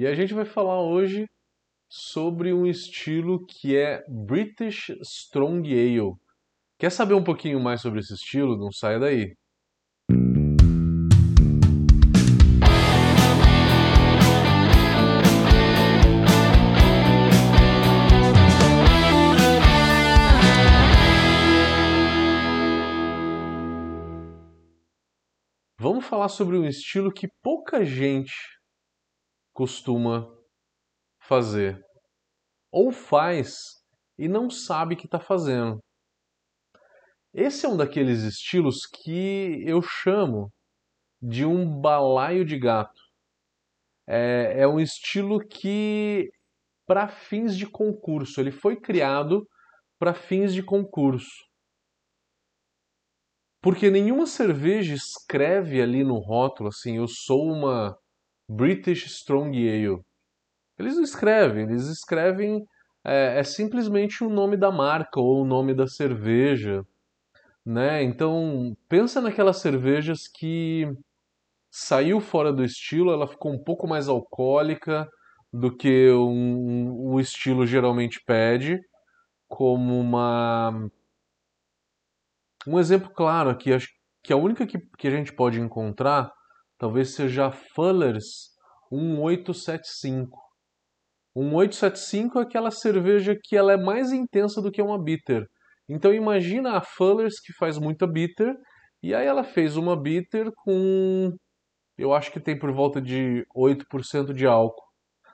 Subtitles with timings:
[0.00, 1.26] E a gente vai falar hoje
[1.90, 6.14] sobre um estilo que é British Strong Ale.
[6.78, 8.56] Quer saber um pouquinho mais sobre esse estilo?
[8.56, 9.34] Não saia daí.
[25.76, 28.57] Vamos falar sobre um estilo que pouca gente
[29.58, 30.32] costuma
[31.20, 31.84] fazer.
[32.70, 33.56] Ou faz
[34.16, 35.80] e não sabe que está fazendo.
[37.34, 40.48] Esse é um daqueles estilos que eu chamo
[41.20, 43.00] de um balaio de gato.
[44.06, 46.30] É, é um estilo que,
[46.86, 49.44] para fins de concurso, ele foi criado
[49.98, 51.44] para fins de concurso.
[53.60, 57.98] Porque nenhuma cerveja escreve ali no rótulo assim, eu sou uma
[58.48, 60.00] British Strong Ale.
[60.78, 62.64] Eles não escrevem, eles escrevem
[63.04, 66.84] é, é simplesmente o nome da marca ou o nome da cerveja,
[67.64, 68.02] né?
[68.02, 70.86] Então pensa naquelas cervejas que
[71.70, 75.08] saiu fora do estilo, ela ficou um pouco mais alcoólica
[75.52, 78.80] do que um, o estilo geralmente pede,
[79.48, 80.90] como uma
[82.66, 83.88] um exemplo claro aqui, acho
[84.22, 86.30] que a única que, que a gente pode encontrar
[86.78, 88.56] talvez seja Fuller's
[88.90, 90.38] 1875.
[91.36, 95.46] 1875 é aquela cerveja que ela é mais intensa do que uma bitter.
[95.88, 98.54] Então imagina a Fuller's que faz muita bitter
[99.02, 101.32] e aí ela fez uma bitter com
[101.96, 104.84] eu acho que tem por volta de 8% de álcool,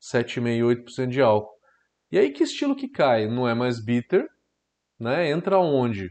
[0.00, 1.54] 7,5, 8% de álcool.
[2.10, 3.28] E aí que estilo que cai?
[3.28, 4.26] Não é mais bitter,
[4.98, 5.30] né?
[5.30, 6.10] Entra onde?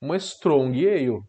[0.00, 1.20] uma Strong Ale.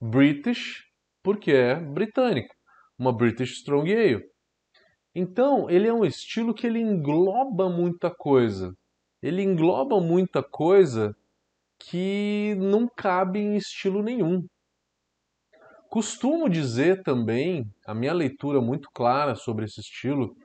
[0.00, 0.87] British,
[1.22, 2.54] porque é britânica.
[2.98, 4.24] Uma British Strong Ale.
[5.14, 8.72] Então, ele é um estilo que ele engloba muita coisa.
[9.22, 11.14] Ele engloba muita coisa
[11.78, 14.44] que não cabe em estilo nenhum.
[15.88, 20.36] Costumo dizer também, a minha leitura muito clara sobre esse estilo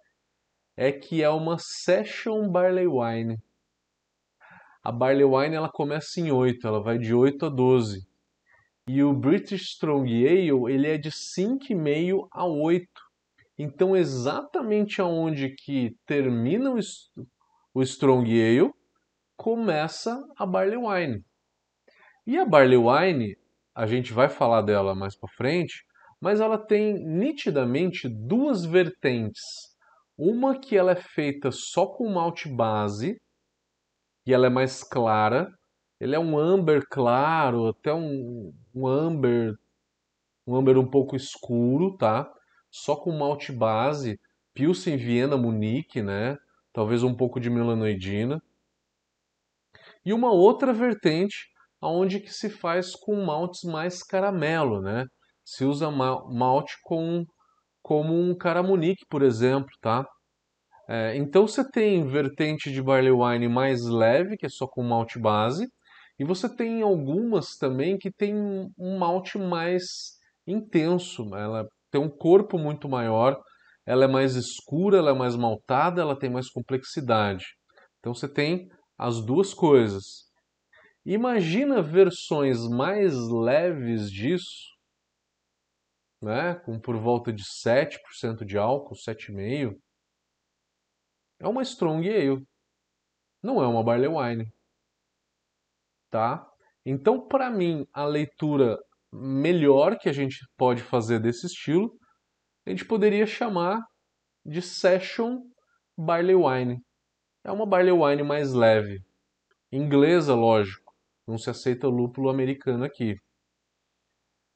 [0.78, 3.38] é que é uma Session Barley Wine.
[4.84, 8.07] A Barley Wine ela começa em 8, ela vai de 8 a 12.
[8.88, 12.85] E o British Strong Ale ele é de 5,5 a 8.
[13.57, 16.79] Então exatamente aonde que termina o,
[17.73, 18.73] o Strong Ale,
[19.38, 21.23] começa a Barley Wine.
[22.25, 23.38] E a Barley Wine,
[23.75, 25.83] a gente vai falar dela mais para frente,
[26.22, 29.41] mas ela tem nitidamente duas vertentes.
[30.17, 33.17] Uma que ela é feita só com malte base,
[34.25, 35.51] e ela é mais clara.
[35.99, 39.57] Ele é um amber claro, até um, um amber,
[40.45, 42.31] um amber um pouco escuro, tá?
[42.69, 44.19] Só com malte base,
[44.53, 46.37] Pilsen, Viena, Munique, né?
[46.73, 48.41] Talvez um pouco de melanoidina.
[50.05, 51.49] E uma outra vertente,
[51.79, 55.05] aonde que se faz com maltes mais caramelo, né?
[55.45, 57.25] Se usa malte com
[57.81, 60.07] como um caramunique, por exemplo, tá?
[60.87, 65.19] É, então você tem vertente de barley wine mais leve, que é só com malte
[65.19, 65.69] base,
[66.23, 69.84] e você tem algumas também que tem um malte mais
[70.47, 73.38] intenso, ela tem um corpo muito maior,
[73.85, 77.44] ela é mais escura, ela é mais maltada, ela tem mais complexidade.
[78.00, 80.31] Então você tem as duas coisas.
[81.06, 84.72] Imagina versões mais leves disso,
[86.22, 89.75] né, com por volta de 7% de álcool, 7,5%,
[91.41, 92.47] é uma Strong Ale.
[93.44, 94.50] Não é uma Barley Wine.
[96.13, 96.47] Tá?
[96.85, 98.78] Então, para mim, a leitura
[99.12, 101.91] melhor que a gente pode fazer desse estilo,
[102.68, 103.81] a gente poderia chamar
[104.46, 105.40] de Session
[105.97, 106.78] Barley Wine.
[107.44, 109.00] É uma Barley Wine mais leve.
[109.72, 110.94] Inglesa, lógico.
[111.28, 113.16] Não se aceita lúpulo americano aqui.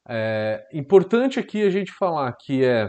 [0.08, 2.88] É importante aqui a gente falar que é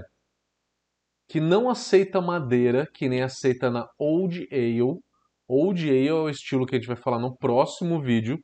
[1.27, 5.01] que não aceita madeira, que nem aceita na Old Ale.
[5.49, 8.39] Old Ale é o estilo que a gente vai falar no próximo vídeo,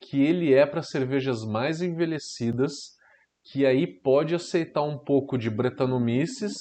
[0.00, 2.72] que ele é para cervejas mais envelhecidas,
[3.44, 6.52] que aí pode aceitar um pouco de bretanomices,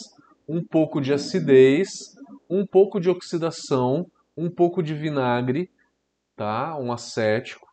[0.47, 1.89] um pouco de acidez,
[2.49, 5.69] um pouco de oxidação, um pouco de vinagre,
[6.35, 6.77] tá?
[6.77, 7.67] Um acético,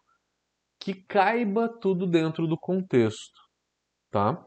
[0.80, 3.40] que caiba tudo dentro do contexto,
[4.10, 4.44] tá?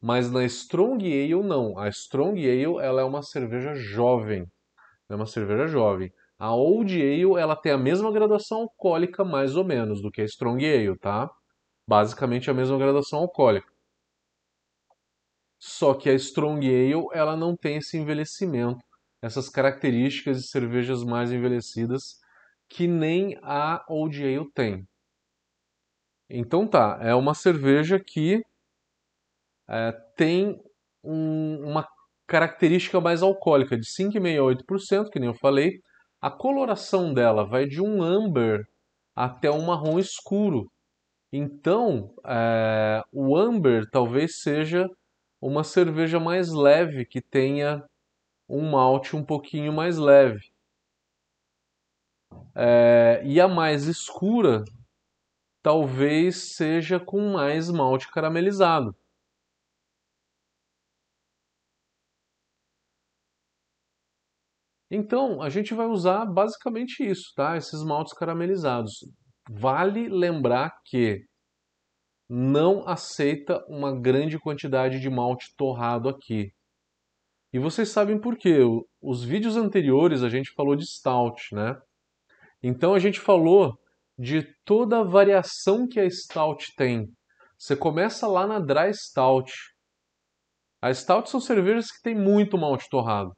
[0.00, 1.78] Mas na Strong Ale não.
[1.78, 4.46] A Strong Ale ela é uma cerveja jovem.
[5.08, 6.12] É uma cerveja jovem.
[6.40, 10.24] A Old Ale ela tem a mesma graduação alcoólica mais ou menos do que a
[10.24, 11.30] Strong Ale, tá?
[11.86, 13.70] Basicamente a mesma graduação alcoólica.
[15.58, 18.80] Só que a Strong Ale ela não tem esse envelhecimento
[19.22, 22.18] essas características de cervejas mais envelhecidas
[22.68, 24.86] que nem a Old Ale tem.
[26.28, 28.42] Então tá, é uma cerveja que
[29.68, 30.60] é, tem
[31.02, 31.86] um, uma
[32.26, 35.80] característica mais alcoólica, de 5,68%, que nem eu falei.
[36.20, 38.68] A coloração dela vai de um amber
[39.16, 40.70] até um marrom escuro.
[41.32, 44.88] Então, é, o amber talvez seja
[45.40, 47.82] uma cerveja mais leve, que tenha
[48.48, 50.50] um malte um pouquinho mais leve.
[52.54, 54.64] É, e a mais escura
[55.62, 58.94] talvez seja com mais malte caramelizado.
[64.90, 67.56] Então, a gente vai usar basicamente isso, tá?
[67.56, 68.92] Esses maltes caramelizados.
[69.48, 71.24] Vale lembrar que
[72.28, 76.52] não aceita uma grande quantidade de malte torrado aqui.
[77.52, 78.58] E vocês sabem por quê?
[79.00, 81.76] Os vídeos anteriores a gente falou de stout, né?
[82.62, 83.76] Então a gente falou
[84.16, 87.08] de toda a variação que a stout tem.
[87.58, 89.52] Você começa lá na dry stout.
[90.80, 93.32] A stout são cervejas que tem muito malte torrado.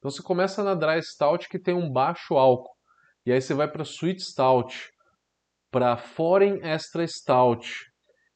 [0.00, 2.74] Então você começa na dry stout que tem um baixo álcool.
[3.24, 4.90] E aí você vai para sweet stout,
[5.70, 7.70] para foreign extra stout.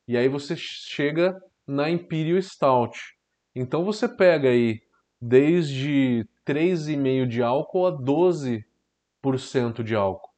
[0.06, 1.34] E aí você chega
[1.66, 2.96] na imperial stout.
[3.56, 4.78] Então você pega aí
[5.20, 10.34] desde 3,5 de álcool a 12% de álcool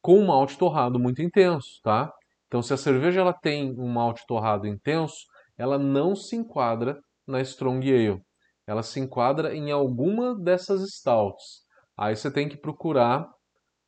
[0.00, 2.12] com um malte torrado muito intenso, tá?
[2.46, 5.26] Então, se a cerveja ela tem um malte torrado intenso,
[5.56, 8.22] ela não se enquadra na Strong Ale.
[8.70, 11.66] Ela se enquadra em alguma dessas stouts.
[11.96, 13.28] Aí você tem que procurar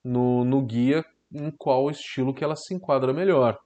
[0.02, 3.56] no, no guia em qual estilo que ela se enquadra melhor.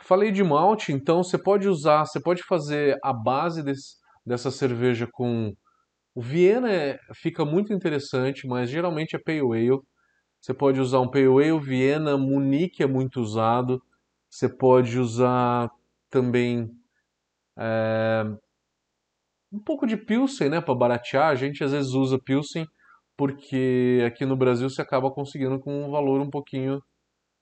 [0.00, 3.94] Falei de malte, então você pode usar, você pode fazer a base desse,
[4.26, 5.54] dessa cerveja com
[6.12, 9.80] o Viena é, fica muito interessante, mas geralmente é Pale Ale.
[10.40, 13.80] Você pode usar um Pale Ale, Viena, Munique é muito usado.
[14.28, 15.70] Você pode usar
[16.10, 16.70] também
[17.58, 18.24] é,
[19.52, 21.28] um pouco de Pilsen, né, para baratear.
[21.30, 22.66] A gente às vezes usa Pilsen
[23.16, 26.80] porque aqui no Brasil você acaba conseguindo com um valor um pouquinho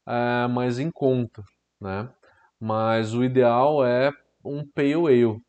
[0.06, 1.42] é, mais em conta,
[1.80, 2.10] né?
[2.58, 4.10] Mas o ideal é
[4.44, 5.40] um Pale Ale.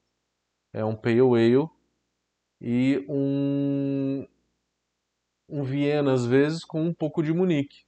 [0.73, 1.69] É um Pale Ale
[2.59, 4.27] e um,
[5.47, 7.86] um Viena, às vezes, com um pouco de Munique.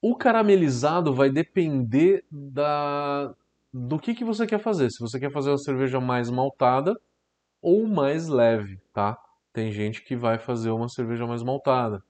[0.00, 3.34] O caramelizado vai depender da,
[3.72, 4.90] do que, que você quer fazer.
[4.90, 6.98] Se você quer fazer uma cerveja mais maltada
[7.62, 9.18] ou mais leve, tá?
[9.52, 12.02] Tem gente que vai fazer uma cerveja mais maltada.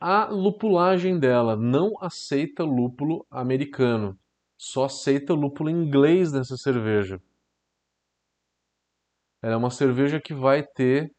[0.00, 4.18] A lupulagem dela não aceita lúpulo americano,
[4.58, 7.22] só aceita lúpulo inglês nessa cerveja.
[9.40, 11.14] Ela é uma cerveja que vai ter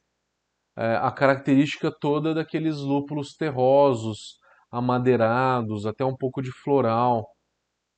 [0.75, 4.39] é, a característica toda daqueles lúpulos terrosos,
[4.71, 7.27] amadeirados, até um pouco de floral.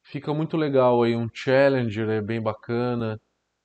[0.04, 3.20] Fica muito legal aí, um Challenger é bem bacana.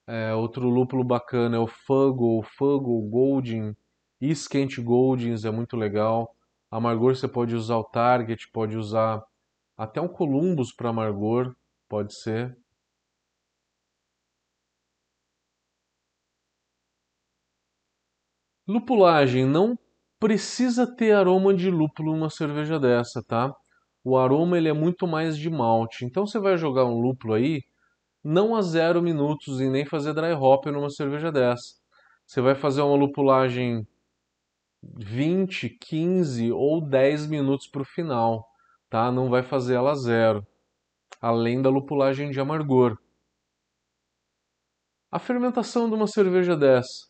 [0.07, 3.75] É, outro lúpulo bacana é o Fuggle, Fuggle Golding,
[4.21, 6.35] Iskent Goldings é muito legal.
[6.71, 9.23] Amargor você pode usar o Target, pode usar
[9.77, 11.55] até um Columbus para amargor,
[11.89, 12.57] pode ser.
[18.71, 19.77] Lupulagem não
[20.21, 23.53] precisa ter aroma de lúpulo numa cerveja dessa, tá?
[24.05, 26.05] O aroma ele é muito mais de malte.
[26.05, 27.63] Então você vai jogar um lúpulo aí,
[28.23, 31.81] não a zero minutos e nem fazer dry hop numa cerveja dessa.
[32.25, 33.85] Você vai fazer uma lupulagem
[35.01, 38.47] 20, 15 ou 10 minutos para o final,
[38.89, 39.11] tá?
[39.11, 40.47] Não vai fazer ela zero,
[41.21, 42.97] além da lupulagem de amargor.
[45.11, 47.10] A fermentação de uma cerveja dessa.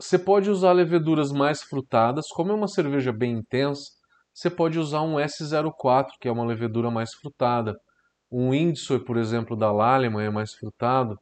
[0.00, 3.90] Você pode usar leveduras mais frutadas, como é uma cerveja bem intensa,
[4.32, 7.78] você pode usar um S04, que é uma levedura mais frutada.
[8.32, 11.18] Um Windsor, por exemplo, da Lallemand é mais frutado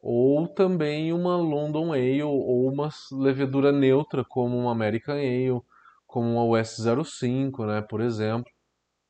[0.00, 5.60] ou também uma London Ale ou uma levedura neutra como uma American Ale,
[6.06, 6.76] como uma US
[7.20, 8.50] 05, né, por exemplo,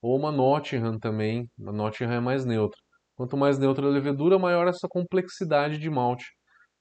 [0.03, 1.49] ou uma Nottingham também.
[1.67, 2.79] A Nottingham é mais neutra.
[3.17, 6.27] Quanto mais neutra a levedura, maior essa complexidade de malte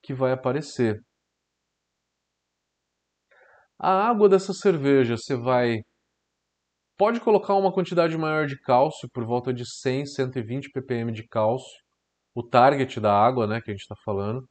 [0.03, 1.01] que vai aparecer.
[3.79, 5.81] A água dessa cerveja você vai
[6.97, 11.83] pode colocar uma quantidade maior de cálcio, por volta de 100, 120 ppm de cálcio
[12.35, 14.47] o target da água, né, que a gente está falando.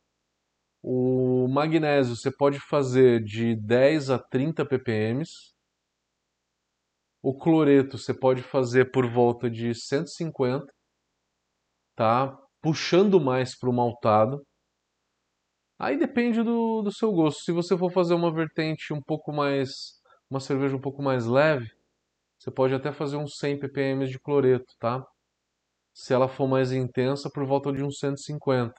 [0.82, 5.22] O magnésio você pode fazer de 10 a 30 ppm.
[7.22, 10.66] O cloreto você pode fazer por volta de 150,
[11.96, 12.36] tá?
[12.60, 14.44] Puxando mais para o maltado.
[15.82, 17.42] Aí depende do, do seu gosto.
[17.42, 21.68] Se você for fazer uma vertente um pouco mais, uma cerveja um pouco mais leve,
[22.38, 25.04] você pode até fazer uns 100 ppm de cloreto, tá?
[25.92, 28.72] Se ela for mais intensa, por volta de uns 150.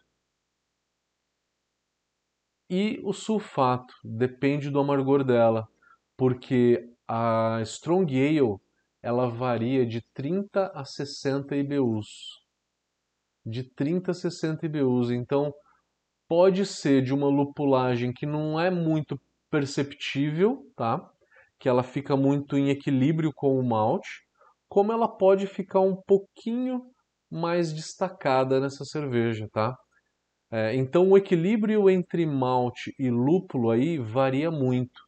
[2.69, 5.67] E o sulfato depende do amargor dela,
[6.15, 8.55] porque a Strong Ale
[9.01, 12.41] ela varia de 30 a 60 IBUs.
[13.45, 15.53] De 30 a 60 IBUs, então
[16.33, 19.21] pode ser de uma lupulagem que não é muito
[19.51, 21.07] perceptível, tá?
[21.59, 24.09] Que ela fica muito em equilíbrio com o malte,
[24.67, 26.81] como ela pode ficar um pouquinho
[27.29, 29.77] mais destacada nessa cerveja, tá?
[30.51, 35.03] É, então o equilíbrio entre malte e lúpulo aí varia muito.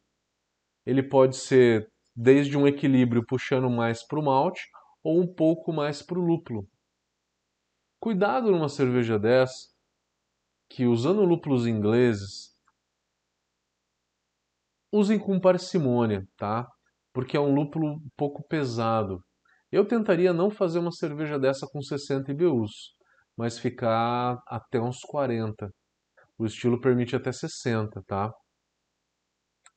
[0.86, 4.62] Ele pode ser desde um equilíbrio puxando mais para o malte
[5.02, 6.68] ou um pouco mais para o lúpulo.
[7.98, 9.74] Cuidado numa cerveja dessa,
[10.68, 12.54] que usando lúpulos ingleses,
[14.92, 16.66] usem com parcimônia, tá?
[17.12, 19.22] Porque é um lúpulo um pouco pesado.
[19.70, 22.96] Eu tentaria não fazer uma cerveja dessa com 60 IBUs
[23.36, 25.70] mas ficar até uns 40.
[26.38, 28.32] O estilo permite até 60, tá?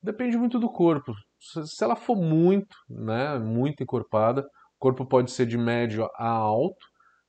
[0.02, 1.12] Depende muito do corpo.
[1.38, 6.86] Se ela for muito, né, muito encorpada, o corpo pode ser de médio a alto.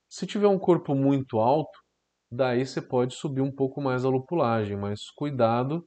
[0.08, 1.78] Se tiver um corpo muito alto,
[2.32, 5.86] daí você pode subir um pouco mais a lupulagem, mas cuidado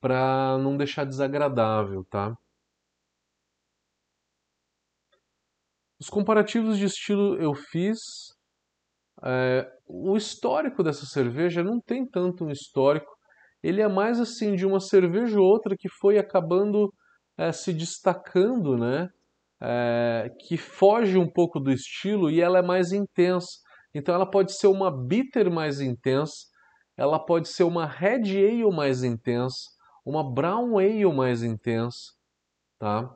[0.00, 2.34] para não deixar desagradável, tá?
[6.00, 7.98] Os comparativos de estilo eu fiz
[9.22, 13.10] é, o histórico dessa cerveja não tem tanto um histórico,
[13.62, 16.92] ele é mais assim de uma cerveja ou outra que foi acabando
[17.38, 19.08] é, se destacando, né?
[19.62, 23.63] É, que foge um pouco do estilo e ela é mais intensa.
[23.94, 26.46] Então ela pode ser uma bitter mais intensa,
[26.96, 29.70] ela pode ser uma red ale mais intensa,
[30.04, 32.12] uma brown ale mais intensa,
[32.78, 33.14] tá?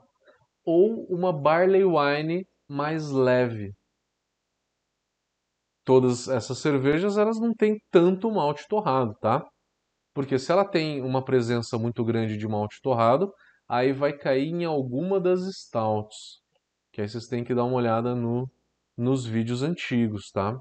[0.64, 3.74] Ou uma barley wine mais leve
[5.88, 9.42] todas essas cervejas elas não têm tanto malte torrado, tá?
[10.12, 13.32] Porque se ela tem uma presença muito grande de malte torrado,
[13.66, 16.42] aí vai cair em alguma das stouts.
[16.92, 18.46] Que aí vocês têm que dar uma olhada no,
[18.94, 20.60] nos vídeos antigos, tá?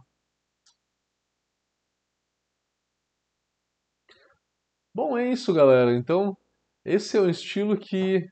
[4.98, 5.94] Bom, é isso, galera.
[5.94, 6.36] Então,
[6.84, 8.28] esse é um estilo que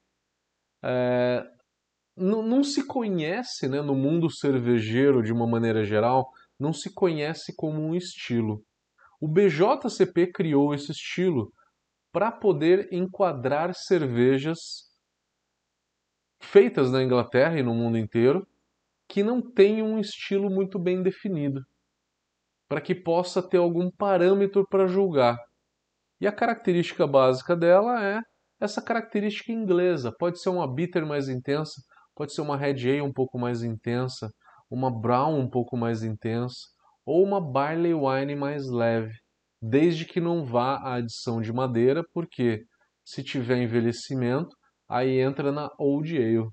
[0.83, 1.45] é,
[2.17, 6.27] não se conhece né, no mundo cervejeiro de uma maneira geral
[6.59, 8.65] não se conhece como um estilo.
[9.21, 11.53] O BJCP criou esse estilo
[12.11, 14.57] para poder enquadrar cervejas
[16.41, 18.43] feitas na Inglaterra e no mundo inteiro
[19.07, 21.63] que não tenham um estilo muito bem definido,
[22.67, 25.37] para que possa ter algum parâmetro para julgar.
[26.19, 28.19] E a característica básica dela é
[28.59, 30.11] essa característica inglesa.
[30.17, 31.81] Pode ser uma bitter mais intensa,
[32.15, 34.29] pode ser uma red ale um pouco mais intensa,
[34.69, 36.57] uma brown um pouco mais intensa
[37.05, 39.13] ou uma barley wine mais leve,
[39.61, 42.65] desde que não vá a adição de madeira, porque
[43.05, 44.55] se tiver envelhecimento,
[44.89, 46.49] aí entra na old ale.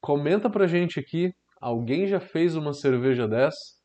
[0.00, 3.81] Comenta pra gente aqui, alguém já fez uma cerveja dessa?